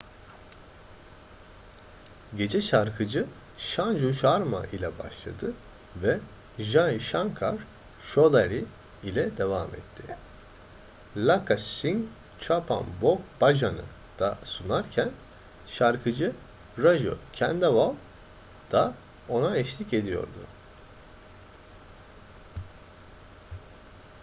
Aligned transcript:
gece 2.37 2.61
şarkıcı 2.61 3.25
sanju 3.57 4.13
sharma 4.13 4.65
ile 4.65 4.99
başladı 4.99 5.53
ve 5.95 6.19
jai 6.59 6.99
shankar 6.99 7.55
choudhary 8.05 8.63
ile 9.03 9.37
devam 9.37 9.67
etti 9.67 10.03
lakkha 11.17 11.57
singh 11.57 12.05
chappan 12.39 12.83
bhog 13.01 13.19
bhajan'ı 13.41 13.83
da 14.19 14.37
sunarken 14.43 15.09
şarkıcı 15.67 16.31
raju 16.83 17.17
khandelwal 17.39 17.93
da 18.71 18.93
ona 19.29 19.57
eşlik 19.57 19.93
ediyordu 19.93 20.43